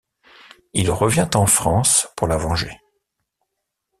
Il 0.73 0.89
revient 0.89 1.27
en 1.35 1.45
France 1.45 2.07
pour 2.15 2.25
la 2.27 2.35
venger. 2.35 2.75